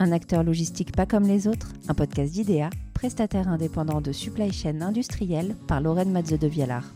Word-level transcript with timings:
un 0.00 0.12
acteur 0.12 0.42
logistique 0.42 0.96
pas 0.96 1.04
comme 1.04 1.24
les 1.24 1.46
autres, 1.46 1.68
un 1.88 1.94
podcast 1.94 2.32
d'IDEA, 2.32 2.70
prestataire 2.94 3.48
indépendant 3.48 4.00
de 4.00 4.12
supply 4.12 4.50
chain 4.50 4.80
industrielle 4.80 5.54
par 5.68 5.82
Lorraine 5.82 6.10
Matze 6.10 6.38
de 6.38 6.46
Vialard. 6.46 6.86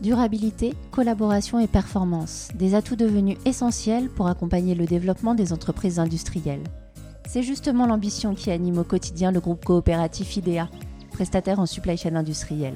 Durabilité, 0.00 0.74
collaboration 0.90 1.60
et 1.60 1.68
performance, 1.68 2.48
des 2.54 2.74
atouts 2.74 2.96
devenus 2.96 3.36
essentiels 3.44 4.08
pour 4.08 4.26
accompagner 4.26 4.74
le 4.74 4.86
développement 4.86 5.34
des 5.34 5.52
entreprises 5.52 5.98
industrielles. 5.98 6.64
C'est 7.28 7.42
justement 7.42 7.86
l'ambition 7.86 8.34
qui 8.34 8.50
anime 8.50 8.78
au 8.78 8.84
quotidien 8.84 9.30
le 9.30 9.40
groupe 9.40 9.64
coopératif 9.64 10.36
IDEA, 10.36 10.68
prestataire 11.12 11.60
en 11.60 11.66
supply 11.66 11.96
chain 11.96 12.16
industrielle. 12.16 12.74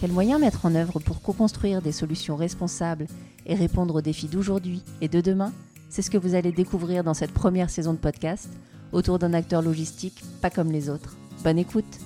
Quels 0.00 0.12
moyens 0.12 0.40
mettre 0.40 0.66
en 0.66 0.74
œuvre 0.74 0.98
pour 0.98 1.22
co-construire 1.22 1.80
des 1.80 1.92
solutions 1.92 2.36
responsables 2.36 3.06
et 3.46 3.54
répondre 3.54 3.94
aux 3.96 4.02
défis 4.02 4.28
d'aujourd'hui 4.28 4.82
et 5.00 5.08
de 5.08 5.20
demain? 5.20 5.52
C'est 5.88 6.02
ce 6.02 6.10
que 6.10 6.18
vous 6.18 6.34
allez 6.34 6.52
découvrir 6.52 7.04
dans 7.04 7.14
cette 7.14 7.32
première 7.32 7.70
saison 7.70 7.92
de 7.92 7.98
podcast 7.98 8.48
autour 8.92 9.18
d'un 9.18 9.32
acteur 9.32 9.62
logistique 9.62 10.22
pas 10.42 10.50
comme 10.50 10.72
les 10.72 10.90
autres. 10.90 11.16
Bonne 11.42 11.58
écoute 11.58 11.98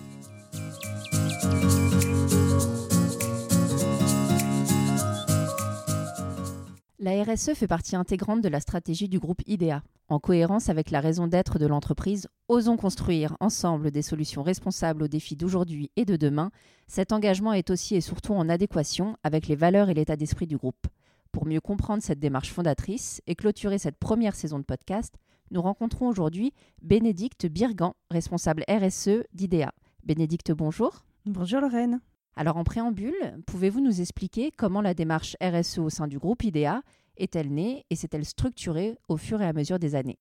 La 7.01 7.23
RSE 7.23 7.55
fait 7.55 7.69
partie 7.69 7.95
intégrante 7.95 8.41
de 8.41 8.49
la 8.49 8.59
stratégie 8.59 9.09
du 9.09 9.21
groupe 9.21 9.43
IDEA. 9.47 9.85
En 10.09 10.19
cohérence 10.19 10.69
avec 10.69 10.91
la 10.91 10.99
raison 11.01 11.29
d'être 11.29 11.61
de 11.61 11.67
l'entreprise, 11.67 12.27
osons 12.49 12.77
construire 12.77 13.37
ensemble 13.39 13.93
des 13.93 14.03
solutions 14.03 14.43
responsables 14.43 15.05
aux 15.05 15.09
défis 15.09 15.37
d'aujourd'hui 15.37 15.93
et 15.95 16.05
de 16.05 16.17
demain. 16.17 16.51
Cet 16.89 17.13
engagement 17.13 17.53
est 17.53 17.71
aussi 17.71 17.95
et 17.95 18.01
surtout 18.01 18.33
en 18.33 18.49
adéquation 18.49 19.17
avec 19.23 19.47
les 19.47 19.55
valeurs 19.55 19.91
et 19.91 19.95
l'état 19.95 20.17
d'esprit 20.17 20.49
du 20.49 20.57
groupe. 20.57 20.89
Pour 21.31 21.47
mieux 21.47 21.61
comprendre 21.61 22.03
cette 22.03 22.19
démarche 22.19 22.53
fondatrice 22.53 23.23
et 23.29 23.37
clôturer 23.37 23.79
cette 23.79 23.99
première 23.99 24.35
saison 24.35 24.59
de 24.59 24.65
podcast, 24.65 25.15
nous 25.53 25.63
rencontrons 25.63 26.09
aujourd'hui 26.09 26.53
Bénédicte 26.83 27.47
Birgan, 27.47 27.95
responsable 28.11 28.65
RSE 28.69 29.23
d'IDEA. 29.33 29.73
Bénédicte, 30.03 30.51
bonjour. 30.51 31.05
Bonjour 31.27 31.61
Lorraine. 31.61 32.01
Alors 32.39 32.57
en 32.57 32.63
préambule, 32.63 33.43
pouvez-vous 33.47 33.81
nous 33.81 34.01
expliquer 34.01 34.53
comment 34.53 34.81
la 34.81 34.95
démarche 34.95 35.37
RSE 35.43 35.79
au 35.79 35.91
sein 35.91 36.07
du 36.07 36.21
groupe 36.21 36.45
IDEA 36.45 36.83
est-elle 37.17 37.53
née 37.53 37.85
et 37.91 37.97
s'est-elle 37.97 38.25
structurée 38.25 38.97
au 39.09 39.17
fur 39.17 39.43
et 39.43 39.45
à 39.45 39.53
mesure 39.53 39.81
des 39.81 39.97
années? 39.97 40.21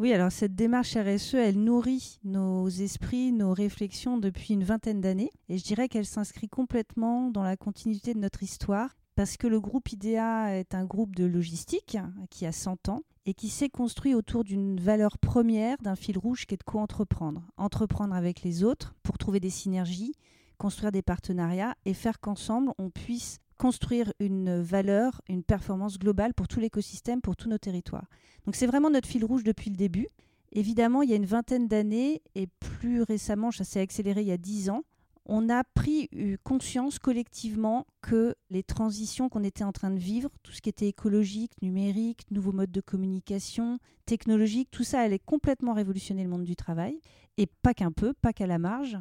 Oui, 0.00 0.12
alors 0.12 0.32
cette 0.32 0.56
démarche 0.56 0.96
RSE, 0.96 1.34
elle 1.34 1.62
nourrit 1.62 2.18
nos 2.24 2.68
esprits, 2.68 3.30
nos 3.30 3.52
réflexions 3.52 4.18
depuis 4.18 4.54
une 4.54 4.64
vingtaine 4.64 5.00
d'années. 5.00 5.30
Et 5.48 5.56
je 5.56 5.62
dirais 5.62 5.88
qu'elle 5.88 6.06
s'inscrit 6.06 6.48
complètement 6.48 7.30
dans 7.30 7.44
la 7.44 7.56
continuité 7.56 8.14
de 8.14 8.18
notre 8.18 8.42
histoire, 8.42 8.96
parce 9.14 9.36
que 9.36 9.46
le 9.46 9.60
groupe 9.60 9.92
IDEA 9.92 10.58
est 10.58 10.74
un 10.74 10.84
groupe 10.84 11.14
de 11.14 11.24
logistique 11.24 11.96
qui 12.30 12.46
a 12.46 12.50
100 12.52 12.88
ans 12.88 13.02
et 13.26 13.34
qui 13.34 13.48
s'est 13.48 13.70
construit 13.70 14.16
autour 14.16 14.42
d'une 14.42 14.80
valeur 14.80 15.18
première, 15.18 15.76
d'un 15.80 15.94
fil 15.94 16.18
rouge 16.18 16.46
qui 16.46 16.54
est 16.54 16.58
de 16.58 16.64
co-entreprendre. 16.64 17.44
Entreprendre 17.56 18.16
avec 18.16 18.42
les 18.42 18.64
autres 18.64 18.96
pour 19.04 19.18
trouver 19.18 19.38
des 19.38 19.50
synergies, 19.50 20.14
construire 20.58 20.92
des 20.92 21.02
partenariats 21.02 21.74
et 21.84 21.94
faire 21.94 22.20
qu'ensemble, 22.20 22.72
on 22.78 22.90
puisse 22.90 23.38
construire 23.56 24.12
une 24.18 24.60
valeur, 24.60 25.20
une 25.28 25.42
performance 25.42 25.98
globale 25.98 26.34
pour 26.34 26.48
tout 26.48 26.60
l'écosystème, 26.60 27.20
pour 27.20 27.36
tous 27.36 27.48
nos 27.48 27.58
territoires. 27.58 28.08
Donc 28.46 28.56
c'est 28.56 28.66
vraiment 28.66 28.90
notre 28.90 29.08
fil 29.08 29.24
rouge 29.24 29.44
depuis 29.44 29.70
le 29.70 29.76
début. 29.76 30.08
Évidemment, 30.52 31.02
il 31.02 31.10
y 31.10 31.12
a 31.12 31.16
une 31.16 31.24
vingtaine 31.24 31.68
d'années, 31.68 32.22
et 32.34 32.48
plus 32.60 33.02
récemment, 33.02 33.50
ça 33.50 33.64
s'est 33.64 33.80
accéléré 33.80 34.22
il 34.22 34.28
y 34.28 34.32
a 34.32 34.36
dix 34.36 34.70
ans, 34.70 34.82
on 35.26 35.48
a 35.48 35.64
pris 35.64 36.10
conscience 36.42 36.98
collectivement 36.98 37.86
que 38.02 38.34
les 38.50 38.62
transitions 38.62 39.28
qu'on 39.28 39.42
était 39.42 39.64
en 39.64 39.72
train 39.72 39.90
de 39.90 39.98
vivre, 39.98 40.30
tout 40.42 40.52
ce 40.52 40.60
qui 40.60 40.68
était 40.68 40.88
écologique, 40.88 41.52
numérique, 41.62 42.26
nouveaux 42.30 42.52
modes 42.52 42.70
de 42.70 42.80
communication, 42.80 43.78
technologique, 44.04 44.68
tout 44.70 44.84
ça 44.84 45.00
allait 45.00 45.18
complètement 45.18 45.72
révolutionner 45.72 46.22
le 46.22 46.28
monde 46.28 46.44
du 46.44 46.56
travail, 46.56 47.00
et 47.38 47.46
pas 47.46 47.72
qu'un 47.72 47.90
peu, 47.90 48.12
pas 48.12 48.32
qu'à 48.32 48.46
la 48.46 48.58
marge 48.58 48.98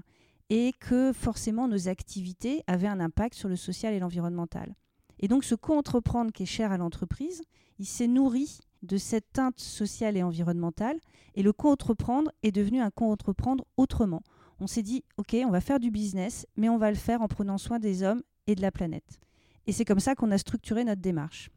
et 0.50 0.74
que 0.80 1.14
forcément 1.14 1.68
nos 1.68 1.88
activités 1.88 2.64
avaient 2.68 2.88
un 2.88 3.00
impact 3.00 3.36
sur 3.36 3.50
le 3.50 3.56
social 3.56 3.94
et 3.94 4.00
l'environnemental. 4.00 4.76
Et 5.20 5.28
donc 5.28 5.44
ce 5.44 5.56
co-entreprendre 5.56 6.32
qui 6.32 6.44
est 6.44 6.48
cher 6.48 6.72
à 6.72 6.78
l'entreprise, 6.78 7.42
il 7.80 7.86
s'est 7.86 8.08
nourri 8.08 8.60
de 8.82 8.98
cette 8.98 9.32
teinte 9.32 9.60
sociale 9.60 10.18
et 10.18 10.24
environnementale, 10.24 11.00
et 11.36 11.44
le 11.44 11.54
co-entreprendre 11.54 12.32
est 12.44 12.52
devenu 12.52 12.82
un 12.82 12.92
co-entreprendre 12.92 13.66
autrement. 13.78 14.22
On 14.60 14.68
s'est 14.68 14.84
dit, 14.84 15.04
OK, 15.18 15.36
on 15.46 15.50
va 15.50 15.62
faire 15.62 15.80
du 15.80 15.90
business, 15.90 16.46
mais 16.58 16.70
on 16.70 16.78
va 16.78 16.92
le 16.92 16.98
faire 16.98 17.22
en 17.22 17.28
prenant 17.28 17.58
soin 17.58 17.80
des 17.80 18.04
hommes 18.04 18.22
et 18.48 18.56
de 18.56 18.62
la 18.62 18.72
planète. 18.72 19.20
Et 19.66 19.72
c'est 19.72 19.86
comme 19.86 20.00
ça 20.00 20.16
qu'on 20.16 20.32
a 20.32 20.38
structuré 20.38 20.84
notre 20.84 21.02
démarche. 21.02 21.50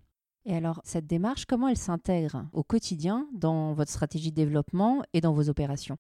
Et 0.45 0.55
alors, 0.55 0.81
cette 0.85 1.09
démarche, 1.09 1.45
comment 1.45 1.67
elle 1.67 1.77
s'intègre 1.77 2.47
au 2.53 2.63
quotidien 2.63 3.29
dans 3.33 3.75
votre 3.75 3.91
stratégie 3.91 4.31
de 4.31 4.37
développement 4.37 5.03
et 5.13 5.21
dans 5.21 5.33
vos 5.33 5.49
opérations? 5.49 5.99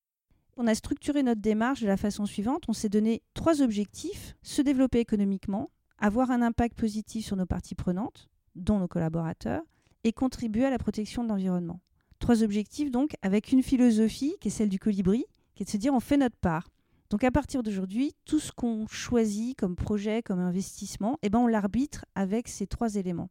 On 0.57 0.67
a 0.67 0.75
structuré 0.75 1.23
notre 1.23 1.41
démarche 1.41 1.83
de 1.83 1.87
la 1.87 1.97
façon 1.97 2.27
suivante. 2.27 2.65
On 2.69 2.73
s'est 2.73 2.89
donné 2.89 3.23
trois 3.35 3.63
objectifs. 3.63 4.37
Se 4.43 4.63
développer 4.63 5.01
économiquement, 5.01 5.71
avoir 5.99 6.31
un 6.31 6.43
impact 6.43 6.77
positif 6.77 7.27
sur 7.27 7.37
nos 7.37 7.47
parties 7.47 7.75
prenantes, 7.75 8.29
dont 8.55 8.79
nos 8.79 8.89
collaborateurs, 8.89 9.63
et 10.05 10.13
contribuer 10.13 10.65
à 10.65 10.71
la 10.71 10.79
protection 10.79 11.25
de 11.25 11.29
l'environnement. 11.29 11.81
Trois 12.19 12.43
objectifs 12.43 12.91
donc 12.91 13.15
avec 13.23 13.53
une 13.53 13.63
philosophie 13.63 14.35
qui 14.41 14.49
est 14.49 14.51
celle 14.51 14.71
du 14.71 14.79
colibri, 14.79 15.27
qui 15.55 15.63
est 15.63 15.67
de 15.67 15.71
se 15.71 15.77
dire 15.77 15.93
on 15.93 16.01
fait 16.01 16.17
notre 16.17 16.37
part. 16.37 16.69
Donc 17.11 17.23
à 17.23 17.31
partir 17.31 17.63
d'aujourd'hui, 17.63 18.15
tout 18.25 18.41
ce 18.41 18.51
qu'on 18.51 18.87
choisit 18.89 19.57
comme 19.57 19.77
projet, 19.77 20.23
comme 20.23 20.41
investissement, 20.41 21.19
eh 21.23 21.29
ben 21.29 21.39
on 21.39 21.47
l'arbitre 21.47 22.05
avec 22.15 22.49
ces 22.49 22.67
trois 22.67 22.97
éléments. 22.97 23.31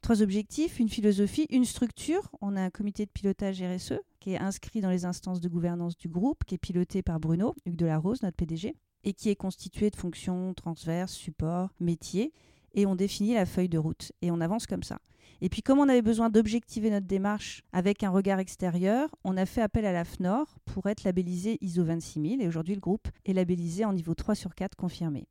Trois 0.00 0.22
objectifs, 0.22 0.78
une 0.78 0.88
philosophie, 0.88 1.46
une 1.50 1.66
structure. 1.66 2.30
On 2.40 2.56
a 2.56 2.62
un 2.62 2.70
comité 2.70 3.04
de 3.04 3.10
pilotage 3.10 3.62
RSE 3.62 4.00
qui 4.18 4.32
est 4.32 4.38
inscrit 4.38 4.80
dans 4.80 4.90
les 4.90 5.04
instances 5.04 5.40
de 5.40 5.48
gouvernance 5.48 5.96
du 5.96 6.08
groupe, 6.08 6.44
qui 6.44 6.54
est 6.54 6.58
piloté 6.58 7.02
par 7.02 7.20
Bruno, 7.20 7.54
Hugues 7.66 7.76
Delarose, 7.76 8.22
notre 8.22 8.36
PDG, 8.36 8.74
et 9.04 9.12
qui 9.12 9.28
est 9.28 9.36
constitué 9.36 9.90
de 9.90 9.96
fonctions 9.96 10.54
transverses, 10.54 11.12
support, 11.12 11.70
métiers. 11.80 12.32
Et 12.72 12.86
on 12.86 12.96
définit 12.96 13.34
la 13.34 13.46
feuille 13.46 13.68
de 13.68 13.78
route 13.78 14.12
et 14.22 14.30
on 14.30 14.40
avance 14.40 14.66
comme 14.66 14.82
ça. 14.82 15.00
Et 15.42 15.48
puis, 15.48 15.62
comme 15.62 15.78
on 15.78 15.88
avait 15.88 16.02
besoin 16.02 16.30
d'objectiver 16.30 16.90
notre 16.90 17.06
démarche 17.06 17.62
avec 17.72 18.02
un 18.02 18.10
regard 18.10 18.38
extérieur, 18.38 19.14
on 19.24 19.36
a 19.36 19.46
fait 19.46 19.62
appel 19.62 19.86
à 19.86 19.92
la 19.92 20.04
FNOR 20.04 20.58
pour 20.66 20.86
être 20.86 21.04
labellisé 21.04 21.58
ISO 21.60 21.82
26000. 21.82 22.42
Et 22.42 22.48
aujourd'hui, 22.48 22.74
le 22.74 22.80
groupe 22.80 23.08
est 23.24 23.32
labellisé 23.32 23.84
en 23.84 23.92
niveau 23.92 24.14
3 24.14 24.34
sur 24.34 24.54
4 24.54 24.76
confirmé. 24.76 25.28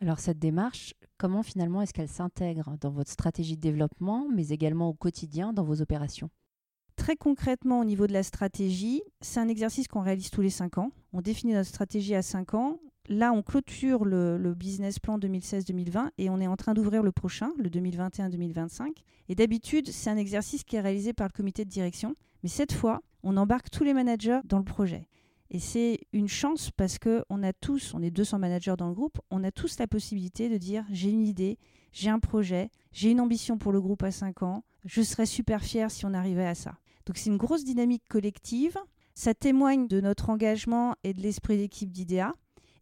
Alors 0.00 0.20
cette 0.20 0.38
démarche, 0.38 0.94
comment 1.18 1.42
finalement 1.42 1.82
est-ce 1.82 1.92
qu'elle 1.92 2.08
s'intègre 2.08 2.76
dans 2.80 2.90
votre 2.90 3.10
stratégie 3.10 3.56
de 3.56 3.60
développement, 3.60 4.26
mais 4.32 4.48
également 4.48 4.88
au 4.88 4.94
quotidien 4.94 5.52
dans 5.52 5.64
vos 5.64 5.82
opérations? 5.82 6.30
Très 6.96 7.16
concrètement, 7.16 7.80
au 7.80 7.84
niveau 7.84 8.06
de 8.06 8.12
la 8.12 8.22
stratégie, 8.22 9.02
c'est 9.20 9.40
un 9.40 9.48
exercice 9.48 9.86
qu'on 9.86 10.00
réalise 10.00 10.30
tous 10.30 10.40
les 10.40 10.50
5 10.50 10.78
ans. 10.78 10.90
On 11.12 11.20
définit 11.20 11.52
notre 11.52 11.68
stratégie 11.68 12.14
à 12.14 12.22
5 12.22 12.54
ans. 12.54 12.80
Là, 13.08 13.32
on 13.32 13.42
clôture 13.42 14.04
le, 14.04 14.54
business 14.54 14.98
plan 14.98 15.18
2016-2020 15.18 16.10
et 16.18 16.28
on 16.28 16.40
est 16.40 16.46
en 16.46 16.56
train 16.56 16.74
d'ouvrir 16.74 17.02
le 17.02 17.12
prochain, 17.12 17.52
le 17.56 17.70
2021-2025. 17.70 18.92
Et 19.28 19.34
d'habitude, 19.34 19.90
c'est 19.90 20.10
un 20.10 20.16
exercice 20.16 20.64
qui 20.64 20.76
est 20.76 20.80
réalisé 20.80 21.12
par 21.12 21.28
le 21.28 21.32
comité 21.32 21.64
de 21.64 21.70
direction. 21.70 22.16
Mais 22.42 22.48
cette 22.48 22.72
fois, 22.72 23.00
on 23.22 23.36
embarque 23.36 23.70
tous 23.70 23.84
les 23.84 23.94
managers 23.94 24.40
dans 24.44 24.58
le 24.58 24.64
projet. 24.64 25.08
Et 25.50 25.60
c'est 25.60 26.00
une 26.12 26.28
chance 26.28 26.70
parce 26.70 26.98
qu'on 26.98 27.42
a 27.42 27.52
tous, 27.54 27.94
on 27.94 28.02
est 28.02 28.10
200 28.10 28.38
managers 28.38 28.74
dans 28.76 28.88
le 28.88 28.94
groupe, 28.94 29.18
on 29.30 29.44
a 29.44 29.50
tous 29.50 29.78
la 29.78 29.86
possibilité 29.86 30.48
de 30.48 30.58
dire 30.58 30.84
j'ai 30.90 31.10
une 31.10 31.26
idée, 31.26 31.58
j'ai 31.92 32.10
un 32.10 32.18
projet, 32.18 32.70
j'ai 32.92 33.10
une 33.10 33.20
ambition 33.20 33.56
pour 33.56 33.72
le 33.72 33.80
groupe 33.80 34.02
à 34.02 34.10
5 34.10 34.42
ans, 34.42 34.64
je 34.84 35.00
serais 35.00 35.26
super 35.26 35.62
fier 35.62 35.90
si 35.90 36.04
on 36.04 36.12
arrivait 36.12 36.46
à 36.46 36.54
ça. 36.54 36.76
Donc 37.06 37.16
c'est 37.16 37.30
une 37.30 37.38
grosse 37.38 37.64
dynamique 37.64 38.04
collective, 38.08 38.76
ça 39.14 39.32
témoigne 39.32 39.88
de 39.88 40.00
notre 40.02 40.28
engagement 40.28 40.94
et 41.02 41.14
de 41.14 41.22
l'esprit 41.22 41.56
d'équipe 41.56 41.90
d'IDEA. 41.90 42.34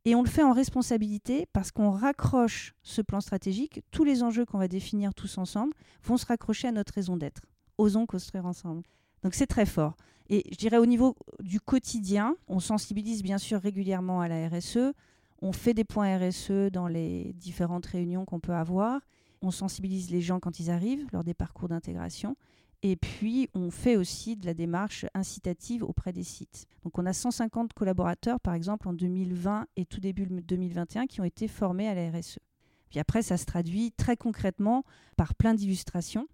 Et 0.05 0.15
on 0.15 0.23
le 0.23 0.29
fait 0.29 0.43
en 0.43 0.53
responsabilité 0.53 1.47
parce 1.53 1.73
qu'on 1.73 1.91
raccroche 1.91 2.75
ce 2.83 3.03
plan 3.03 3.21
stratégique. 3.21 3.83
Tous 3.91 4.05
les 4.05 4.23
enjeux 4.23 4.45
qu'on 4.45 4.59
va 4.59 4.69
définir 4.69 5.15
tous 5.15 5.39
ensemble 5.39 5.73
vont 6.05 6.17
se 6.17 6.27
raccrocher 6.27 6.69
à 6.69 6.73
notre 6.73 6.93
raison 6.95 7.17
d'être. 7.17 7.43
Osons 7.79 8.07
construire 8.07 8.47
ensemble. 8.47 8.83
Donc 9.23 9.35
c'est 9.35 9.47
très 9.47 9.67
fort. 9.67 9.97
Et 10.29 10.45
je 10.51 10.57
dirais 10.57 10.79
au 10.79 10.87
niveau 10.87 11.17
du 11.41 11.61
quotidien, 11.61 12.37
on 12.49 12.61
sensibilise 12.61 13.23
bien 13.23 13.39
sûr 13.39 13.61
régulièrement 13.61 14.21
à 14.21 14.29
la 14.29 14.49
RSE. 14.49 14.93
On 15.43 15.53
fait 15.53 15.75
des 15.75 15.85
points 15.85 16.19
RSE 16.19 16.71
dans 16.73 16.89
les 16.89 17.33
différentes 17.35 17.87
réunions 17.87 18.25
qu'on 18.25 18.41
peut 18.41 18.55
avoir. 18.55 19.01
On 19.43 19.51
sensibilise 19.51 20.11
les 20.11 20.21
gens 20.21 20.41
quand 20.41 20.59
ils 20.59 20.71
arrivent 20.71 21.07
lors 21.13 21.25
des 21.25 21.35
parcours 21.35 21.69
d'intégration. 21.69 22.37
Et 22.83 22.97
puis, 22.97 23.49
on 23.55 23.71
fait 23.71 23.97
aussi 23.97 24.37
de 24.37 24.47
la 24.47 24.55
démarche 24.55 25.07
incitative 25.15 25.83
auprès 25.83 26.13
des 26.13 26.25
sites. 26.25 26.67
Donc, 26.85 26.99
on 26.99 27.07
a 27.07 27.13
150 27.13 27.73
collaborateurs, 27.73 28.39
par 28.41 28.55
exemple, 28.55 28.89
en 28.89 28.93
2020 28.93 29.67
et 29.77 29.87
tout 29.87 30.01
début 30.01 30.27
2021, 30.27 31.07
qui 31.07 31.21
ont 31.21 31.25
été 31.25 31.49
formés 31.49 31.89
à 31.89 31.95
la 31.95 32.11
RSE. 32.11 32.39
Puis 32.91 33.01
après, 33.01 33.23
ça 33.23 33.37
se 33.37 33.45
traduit 33.45 33.93
très 33.93 34.17
concrètement 34.17 34.85
par 35.17 35.35
plein 35.35 35.55
d'illustrations. 35.55 36.29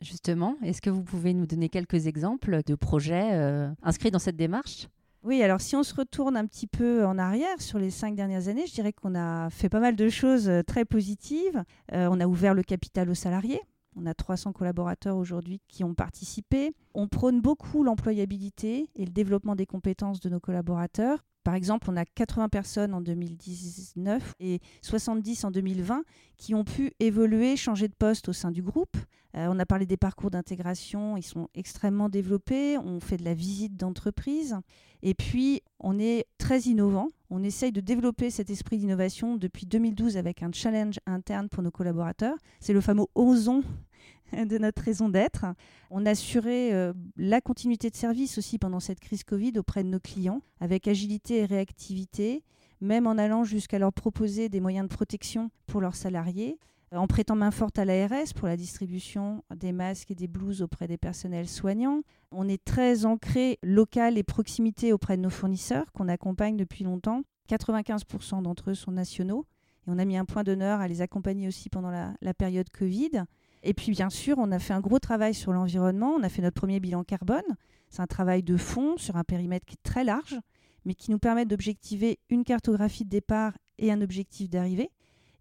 Justement, 0.00 0.56
est-ce 0.62 0.82
que 0.82 0.90
vous 0.90 1.02
pouvez 1.02 1.34
nous 1.34 1.46
donner 1.46 1.68
quelques 1.68 2.06
exemples 2.06 2.62
de 2.66 2.74
projets 2.74 3.30
euh, 3.32 3.70
inscrits 3.82 4.10
dans 4.10 4.18
cette 4.18 4.36
démarche? 4.36 4.88
Oui, 5.22 5.42
alors 5.42 5.60
si 5.60 5.74
on 5.74 5.82
se 5.82 5.94
retourne 5.94 6.36
un 6.36 6.44
petit 6.46 6.66
peu 6.66 7.06
en 7.06 7.16
arrière 7.16 7.60
sur 7.62 7.78
les 7.78 7.90
cinq 7.90 8.14
dernières 8.14 8.48
années, 8.48 8.66
je 8.66 8.74
dirais 8.74 8.92
qu'on 8.92 9.14
a 9.14 9.48
fait 9.48 9.70
pas 9.70 9.80
mal 9.80 9.96
de 9.96 10.08
choses 10.10 10.50
euh, 10.50 10.62
très 10.62 10.84
positives. 10.84 11.64
Euh, 11.92 12.08
on 12.10 12.20
a 12.20 12.26
ouvert 12.26 12.52
le 12.52 12.62
capital 12.62 13.08
aux 13.08 13.14
salariés. 13.14 13.62
On 13.96 14.06
a 14.06 14.14
300 14.14 14.52
collaborateurs 14.52 15.16
aujourd'hui 15.16 15.60
qui 15.68 15.84
ont 15.84 15.94
participé. 15.94 16.72
On 16.94 17.08
prône 17.08 17.40
beaucoup 17.40 17.82
l'employabilité 17.82 18.90
et 18.94 19.04
le 19.04 19.12
développement 19.12 19.54
des 19.54 19.66
compétences 19.66 20.20
de 20.20 20.28
nos 20.28 20.40
collaborateurs. 20.40 21.24
Par 21.44 21.54
exemple, 21.54 21.88
on 21.90 21.96
a 21.96 22.06
80 22.06 22.48
personnes 22.48 22.94
en 22.94 23.02
2019 23.02 24.34
et 24.40 24.60
70 24.80 25.44
en 25.44 25.50
2020 25.50 26.02
qui 26.38 26.54
ont 26.54 26.64
pu 26.64 26.92
évoluer, 27.00 27.56
changer 27.56 27.86
de 27.86 27.94
poste 27.94 28.30
au 28.30 28.32
sein 28.32 28.50
du 28.50 28.62
groupe. 28.62 28.96
Euh, 29.36 29.48
on 29.50 29.58
a 29.58 29.66
parlé 29.66 29.84
des 29.84 29.98
parcours 29.98 30.30
d'intégration, 30.30 31.16
ils 31.18 31.22
sont 31.22 31.48
extrêmement 31.54 32.08
développés. 32.08 32.78
On 32.78 32.98
fait 32.98 33.18
de 33.18 33.24
la 33.24 33.34
visite 33.34 33.76
d'entreprise. 33.76 34.56
Et 35.02 35.12
puis, 35.12 35.60
on 35.80 35.98
est 35.98 36.24
très 36.38 36.60
innovant. 36.60 37.08
On 37.36 37.42
essaye 37.42 37.72
de 37.72 37.80
développer 37.80 38.30
cet 38.30 38.48
esprit 38.48 38.78
d'innovation 38.78 39.34
depuis 39.34 39.66
2012 39.66 40.16
avec 40.16 40.44
un 40.44 40.52
challenge 40.52 41.00
interne 41.04 41.48
pour 41.48 41.64
nos 41.64 41.72
collaborateurs. 41.72 42.36
C'est 42.60 42.72
le 42.72 42.80
fameux 42.80 43.06
Osons 43.16 43.64
de 44.32 44.56
notre 44.56 44.82
raison 44.82 45.08
d'être. 45.08 45.44
On 45.90 46.06
a 46.06 46.10
assuré 46.10 46.72
euh, 46.72 46.92
la 47.16 47.40
continuité 47.40 47.90
de 47.90 47.96
service 47.96 48.38
aussi 48.38 48.56
pendant 48.56 48.78
cette 48.78 49.00
crise 49.00 49.24
Covid 49.24 49.54
auprès 49.58 49.82
de 49.82 49.88
nos 49.88 49.98
clients, 49.98 50.42
avec 50.60 50.86
agilité 50.86 51.38
et 51.38 51.44
réactivité, 51.44 52.44
même 52.80 53.08
en 53.08 53.18
allant 53.18 53.42
jusqu'à 53.42 53.80
leur 53.80 53.92
proposer 53.92 54.48
des 54.48 54.60
moyens 54.60 54.88
de 54.88 54.94
protection 54.94 55.50
pour 55.66 55.80
leurs 55.80 55.96
salariés, 55.96 56.56
en 56.94 57.06
prêtant 57.06 57.36
main 57.36 57.50
forte 57.50 57.78
à 57.78 57.84
l'ARS 57.84 58.34
pour 58.34 58.48
la 58.48 58.56
distribution 58.56 59.42
des 59.54 59.72
masques 59.72 60.10
et 60.10 60.14
des 60.14 60.28
blouses 60.28 60.62
auprès 60.62 60.86
des 60.86 60.96
personnels 60.96 61.48
soignants. 61.48 62.02
On 62.30 62.48
est 62.48 62.62
très 62.64 63.04
ancré 63.04 63.58
local 63.62 64.18
et 64.18 64.22
proximité 64.22 64.92
auprès 64.92 65.16
de 65.16 65.22
nos 65.22 65.30
fournisseurs 65.30 65.92
qu'on 65.92 66.08
accompagne 66.08 66.56
depuis 66.56 66.84
longtemps. 66.84 67.22
95% 67.48 68.42
d'entre 68.42 68.70
eux 68.70 68.74
sont 68.74 68.92
nationaux 68.92 69.46
et 69.86 69.90
on 69.90 69.98
a 69.98 70.04
mis 70.04 70.16
un 70.16 70.24
point 70.24 70.44
d'honneur 70.44 70.80
à 70.80 70.88
les 70.88 71.02
accompagner 71.02 71.48
aussi 71.48 71.68
pendant 71.68 71.90
la, 71.90 72.14
la 72.22 72.34
période 72.34 72.70
Covid. 72.70 73.24
Et 73.62 73.74
puis 73.74 73.90
bien 73.90 74.10
sûr, 74.10 74.38
on 74.38 74.52
a 74.52 74.58
fait 74.58 74.74
un 74.74 74.80
gros 74.80 74.98
travail 74.98 75.34
sur 75.34 75.52
l'environnement. 75.52 76.14
On 76.18 76.22
a 76.22 76.28
fait 76.28 76.42
notre 76.42 76.58
premier 76.58 76.80
bilan 76.80 77.02
carbone. 77.02 77.42
C'est 77.88 78.02
un 78.02 78.06
travail 78.06 78.42
de 78.42 78.56
fond 78.56 78.96
sur 78.96 79.16
un 79.16 79.24
périmètre 79.24 79.66
qui 79.66 79.74
est 79.74 79.82
très 79.82 80.04
large, 80.04 80.38
mais 80.84 80.94
qui 80.94 81.10
nous 81.10 81.18
permet 81.18 81.44
d'objectiver 81.44 82.18
une 82.28 82.44
cartographie 82.44 83.04
de 83.04 83.10
départ 83.10 83.52
et 83.78 83.90
un 83.92 84.00
objectif 84.00 84.50
d'arrivée. 84.50 84.90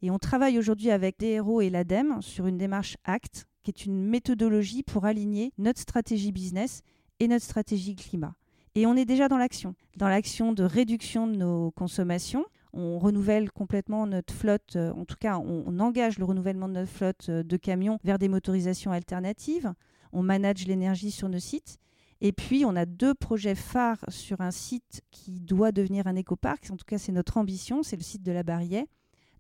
Et 0.03 0.11
on 0.11 0.19
travaille 0.19 0.59
aujourd'hui 0.59 0.91
avec 0.91 1.17
DRO 1.19 1.61
et 1.61 1.71
l'ADEME 1.71 2.21
sur 2.21 2.45
une 2.45 2.59
démarche 2.59 2.97
ACT, 3.05 3.47
qui 3.63 3.71
est 3.71 3.85
une 3.85 4.05
méthodologie 4.05 4.83
pour 4.83 5.05
aligner 5.05 5.51
notre 5.57 5.79
stratégie 5.79 6.31
business 6.31 6.81
et 7.19 7.27
notre 7.27 7.45
stratégie 7.45 7.95
climat. 7.95 8.35
Et 8.75 8.85
on 8.85 8.95
est 8.95 9.05
déjà 9.05 9.27
dans 9.27 9.37
l'action, 9.37 9.73
dans 9.97 10.09
l'action 10.09 10.53
de 10.53 10.63
réduction 10.63 11.25
de 11.25 11.37
nos 11.37 11.71
consommations 11.71 12.45
on 12.73 12.97
renouvelle 12.97 13.51
complètement 13.51 14.07
notre 14.07 14.33
flotte, 14.33 14.75
euh, 14.75 14.91
en 14.93 15.05
tout 15.05 15.15
cas 15.19 15.37
on, 15.37 15.79
engage 15.79 16.17
le 16.17 16.25
renouvellement 16.25 16.67
de 16.67 16.73
notre 16.73 16.91
flotte 16.91 17.29
euh, 17.29 17.43
de 17.43 17.57
camions 17.57 17.99
vers 18.03 18.17
des 18.17 18.27
motorisations 18.27 18.91
alternatives, 18.91 19.71
on 20.11 20.23
manage 20.23 20.65
l'énergie 20.65 21.11
sur 21.11 21.29
nos 21.29 21.39
sites. 21.39 21.77
Et 22.21 22.31
puis, 22.31 22.63
on 22.63 22.75
a 22.77 22.85
deux 22.85 23.13
projets 23.13 23.55
phares 23.55 24.05
sur 24.07 24.39
un 24.39 24.51
site 24.51 25.01
qui 25.11 25.41
doit 25.41 25.73
devenir 25.73 26.07
un 26.07 26.15
écoparc. 26.15 26.69
En 26.71 26.77
tout 26.77 26.85
cas, 26.87 26.97
c'est 26.97 27.11
notre 27.11 27.35
ambition, 27.35 27.83
c'est 27.83 27.97
le 27.97 28.03
site 28.03 28.23
de 28.23 28.31
la 28.31 28.43
Barrière. 28.43 28.85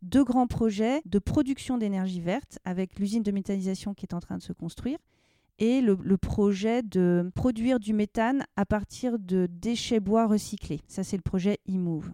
Deux 0.03 0.25
grands 0.25 0.47
projets 0.47 1.01
de 1.05 1.17
production 1.17 1.77
d'énergie 1.77 2.19
verte 2.19 2.59
avec 2.65 2.99
l'usine 2.99 3.23
de 3.23 3.31
méthanisation 3.31 3.93
qui 3.93 4.05
est 4.05 4.13
en 4.13 4.19
train 4.19 4.37
de 4.37 4.41
se 4.41 4.51
construire 4.51 4.97
et 5.59 5.79
le, 5.79 6.17
projet 6.17 6.83
de 6.83 7.31
produire 7.35 7.79
du 7.79 7.93
méthane 7.93 8.45
à 8.57 8.65
partir 8.65 9.17
de 9.17 9.47
déchets 9.49 10.01
bois 10.01 10.27
recyclés. 10.27 10.81
Ça, 10.89 11.05
c'est 11.05 11.15
le 11.15 11.21
projet 11.21 11.59
e-move. 11.69 12.11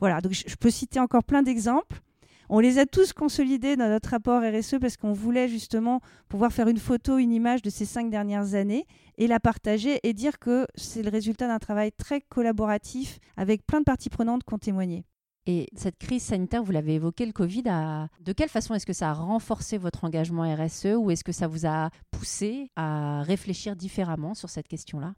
Voilà, 0.00 0.22
donc 0.22 0.32
je 0.32 0.56
peux 0.56 0.70
citer 0.70 0.98
encore 0.98 1.24
plein 1.24 1.42
d'exemples. 1.42 2.00
On 2.48 2.58
les 2.58 2.78
a 2.78 2.86
tous 2.86 3.12
consolidés 3.12 3.76
dans 3.76 3.88
notre 3.90 4.08
rapport 4.08 4.40
RSE 4.40 4.76
parce 4.80 4.96
qu'on 4.96 5.12
voulait 5.12 5.48
justement 5.48 6.00
pouvoir 6.30 6.52
faire 6.52 6.68
une 6.68 6.78
photo, 6.78 7.18
une 7.18 7.32
image 7.32 7.60
de 7.60 7.68
ces 7.68 7.84
cinq 7.84 8.08
dernières 8.08 8.54
années 8.54 8.86
et 9.18 9.26
la 9.26 9.40
partager 9.40 10.00
et 10.04 10.14
dire 10.14 10.38
que 10.38 10.66
c'est 10.74 11.02
le 11.02 11.10
résultat 11.10 11.48
d'un 11.48 11.58
travail 11.58 11.92
très 11.92 12.22
collaboratif 12.22 13.18
avec 13.36 13.66
plein 13.66 13.80
de 13.80 13.84
parties 13.84 14.08
prenantes 14.08 14.42
qui 14.42 14.54
ont 14.54 14.58
témoigné. 14.58 15.04
Et 15.46 15.68
cette 15.76 15.98
crise 15.98 16.22
sanitaire, 16.22 16.62
vous 16.62 16.72
l'avez 16.72 16.94
évoqué, 16.94 17.24
le 17.24 17.32
Covid, 17.32 17.62
a... 17.68 18.08
de 18.20 18.32
quelle 18.32 18.48
façon 18.48 18.74
est-ce 18.74 18.86
que 18.86 18.92
ça 18.92 19.10
a 19.10 19.14
renforcé 19.14 19.78
votre 19.78 20.04
engagement 20.04 20.42
RSE 20.42 20.96
ou 20.96 21.10
est-ce 21.10 21.22
que 21.22 21.32
ça 21.32 21.46
vous 21.46 21.66
a 21.66 21.90
poussé 22.10 22.70
à 22.74 23.22
réfléchir 23.22 23.76
différemment 23.76 24.34
sur 24.34 24.50
cette 24.50 24.66
question-là? 24.66 25.14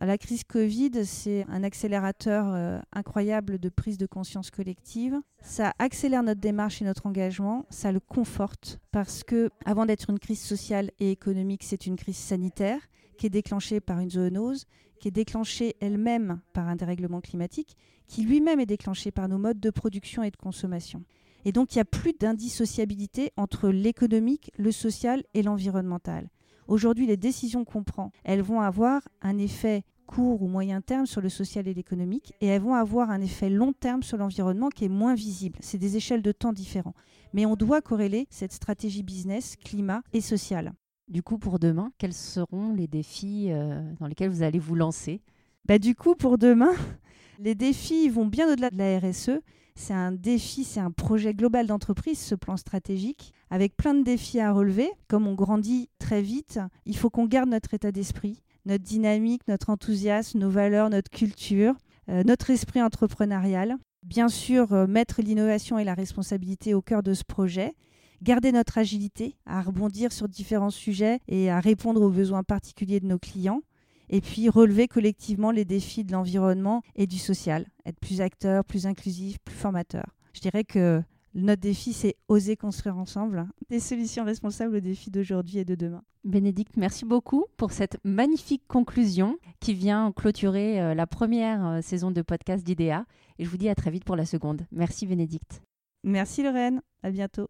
La 0.00 0.18
crise 0.18 0.44
Covid, 0.44 1.06
c'est 1.06 1.46
un 1.48 1.62
accélérateur 1.62 2.46
euh, 2.48 2.78
incroyable 2.92 3.58
de 3.58 3.70
prise 3.70 3.96
de 3.96 4.04
conscience 4.04 4.50
collective. 4.50 5.18
Ça 5.40 5.72
accélère 5.78 6.22
notre 6.22 6.40
démarche 6.40 6.82
et 6.82 6.84
notre 6.84 7.06
engagement, 7.06 7.64
ça 7.70 7.92
le 7.92 8.00
conforte 8.00 8.78
parce 8.92 9.24
que 9.24 9.48
avant 9.64 9.86
d'être 9.86 10.10
une 10.10 10.18
crise 10.18 10.42
sociale 10.42 10.90
et 10.98 11.10
économique, 11.10 11.62
c'est 11.64 11.86
une 11.86 11.96
crise 11.96 12.18
sanitaire 12.18 12.80
qui 13.16 13.26
est 13.26 13.30
déclenchée 13.30 13.80
par 13.80 13.98
une 14.00 14.10
zoonose, 14.10 14.66
qui 14.98 15.08
est 15.08 15.12
déclenchée 15.12 15.76
elle-même 15.80 16.40
par 16.52 16.68
un 16.68 16.76
dérèglement 16.76 17.20
climatique, 17.20 17.76
qui 18.06 18.22
lui-même 18.22 18.60
est 18.60 18.66
déclenché 18.66 19.10
par 19.10 19.28
nos 19.28 19.38
modes 19.38 19.60
de 19.60 19.70
production 19.70 20.22
et 20.22 20.30
de 20.30 20.36
consommation. 20.36 21.02
Et 21.44 21.52
donc 21.52 21.74
il 21.74 21.78
n'y 21.78 21.82
a 21.82 21.86
plus 21.86 22.12
d'indissociabilité 22.12 23.32
entre 23.36 23.68
l'économique, 23.68 24.50
le 24.58 24.72
social 24.72 25.22
et 25.34 25.42
l'environnemental. 25.42 26.28
Aujourd'hui, 26.68 27.06
les 27.06 27.16
décisions 27.16 27.64
qu'on 27.64 27.84
prend, 27.84 28.10
elles 28.24 28.42
vont 28.42 28.60
avoir 28.60 29.02
un 29.22 29.38
effet 29.38 29.84
court 30.06 30.42
ou 30.42 30.48
moyen 30.48 30.80
terme 30.80 31.06
sur 31.06 31.20
le 31.20 31.28
social 31.28 31.68
et 31.68 31.74
l'économique 31.74 32.32
et 32.40 32.46
elles 32.46 32.62
vont 32.62 32.74
avoir 32.74 33.10
un 33.10 33.20
effet 33.20 33.50
long 33.50 33.72
terme 33.72 34.02
sur 34.02 34.16
l'environnement 34.16 34.68
qui 34.68 34.84
est 34.84 34.88
moins 34.88 35.14
visible. 35.14 35.58
C'est 35.60 35.78
des 35.78 35.96
échelles 35.96 36.22
de 36.22 36.32
temps 36.32 36.52
différents. 36.52 36.94
Mais 37.32 37.46
on 37.46 37.54
doit 37.54 37.82
corréler 37.82 38.26
cette 38.30 38.52
stratégie 38.52 39.02
business, 39.02 39.56
climat 39.56 40.02
et 40.12 40.20
social. 40.20 40.72
Du 41.08 41.22
coup, 41.22 41.38
pour 41.38 41.58
demain, 41.58 41.92
quels 41.98 42.12
seront 42.12 42.72
les 42.74 42.88
défis 42.88 43.48
euh, 43.50 43.80
dans 44.00 44.06
lesquels 44.08 44.30
vous 44.30 44.42
allez 44.42 44.58
vous 44.58 44.74
lancer? 44.74 45.20
Bah, 45.64 45.78
Du 45.78 45.94
coup, 45.94 46.16
pour 46.16 46.36
demain, 46.36 46.72
les 47.38 47.54
défis 47.54 48.08
vont 48.08 48.26
bien 48.26 48.52
au-delà 48.52 48.70
de 48.70 48.78
la 48.78 48.98
RSE. 48.98 49.40
C'est 49.76 49.92
un 49.92 50.10
défi, 50.10 50.64
c'est 50.64 50.80
un 50.80 50.90
projet 50.90 51.34
global 51.34 51.66
d'entreprise, 51.66 52.18
ce 52.18 52.34
plan 52.34 52.56
stratégique, 52.56 53.34
avec 53.50 53.76
plein 53.76 53.94
de 53.94 54.02
défis 54.02 54.40
à 54.40 54.50
relever. 54.50 54.90
Comme 55.06 55.28
on 55.28 55.34
grandit 55.34 55.90
très 55.98 56.22
vite, 56.22 56.58
il 56.86 56.96
faut 56.96 57.10
qu'on 57.10 57.26
garde 57.26 57.50
notre 57.50 57.74
état 57.74 57.92
d'esprit, 57.92 58.42
notre 58.64 58.82
dynamique, 58.82 59.42
notre 59.48 59.68
enthousiasme, 59.70 60.38
nos 60.38 60.48
valeurs, 60.48 60.88
notre 60.88 61.10
culture, 61.10 61.74
euh, 62.08 62.24
notre 62.24 62.50
esprit 62.50 62.82
entrepreneurial. 62.82 63.76
Bien 64.02 64.28
sûr, 64.28 64.72
euh, 64.72 64.86
mettre 64.86 65.20
l'innovation 65.20 65.78
et 65.78 65.84
la 65.84 65.94
responsabilité 65.94 66.72
au 66.72 66.80
cœur 66.80 67.02
de 67.02 67.12
ce 67.12 67.24
projet. 67.24 67.74
Garder 68.22 68.52
notre 68.52 68.78
agilité 68.78 69.36
à 69.46 69.62
rebondir 69.62 70.12
sur 70.12 70.28
différents 70.28 70.70
sujets 70.70 71.20
et 71.28 71.50
à 71.50 71.60
répondre 71.60 72.00
aux 72.02 72.10
besoins 72.10 72.42
particuliers 72.42 73.00
de 73.00 73.06
nos 73.06 73.18
clients 73.18 73.62
et 74.08 74.20
puis 74.20 74.48
relever 74.48 74.88
collectivement 74.88 75.50
les 75.50 75.64
défis 75.64 76.04
de 76.04 76.12
l'environnement 76.12 76.82
et 76.94 77.06
du 77.06 77.18
social, 77.18 77.66
être 77.84 77.98
plus 77.98 78.20
acteur, 78.20 78.64
plus 78.64 78.86
inclusif, 78.86 79.38
plus 79.44 79.54
formateur. 79.54 80.04
Je 80.32 80.40
dirais 80.40 80.64
que 80.64 81.02
notre 81.34 81.60
défi, 81.60 81.92
c'est 81.92 82.16
oser 82.28 82.56
construire 82.56 82.96
ensemble 82.96 83.46
des 83.68 83.80
solutions 83.80 84.24
responsables 84.24 84.76
aux 84.76 84.80
défis 84.80 85.10
d'aujourd'hui 85.10 85.58
et 85.58 85.64
de 85.64 85.74
demain. 85.74 86.02
Bénédicte, 86.24 86.76
merci 86.76 87.04
beaucoup 87.04 87.44
pour 87.56 87.72
cette 87.72 87.98
magnifique 88.04 88.62
conclusion 88.66 89.38
qui 89.60 89.74
vient 89.74 90.12
clôturer 90.12 90.80
euh, 90.80 90.94
la 90.94 91.06
première 91.06 91.66
euh, 91.66 91.80
saison 91.82 92.10
de 92.10 92.22
podcast 92.22 92.64
d'IDEA. 92.64 93.04
Et 93.38 93.44
je 93.44 93.50
vous 93.50 93.58
dis 93.58 93.68
à 93.68 93.74
très 93.74 93.90
vite 93.90 94.04
pour 94.04 94.16
la 94.16 94.24
seconde. 94.24 94.66
Merci 94.72 95.06
Bénédicte. 95.06 95.62
Merci 96.04 96.42
Lorraine, 96.42 96.80
à 97.02 97.10
bientôt. 97.10 97.48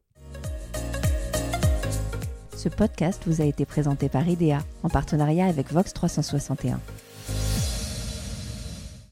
Ce 2.66 2.70
podcast 2.70 3.22
vous 3.28 3.40
a 3.40 3.44
été 3.44 3.64
présenté 3.64 4.08
par 4.08 4.26
IDEA 4.26 4.58
en 4.82 4.88
partenariat 4.88 5.46
avec 5.46 5.70
Vox 5.70 5.92
361. 5.92 6.80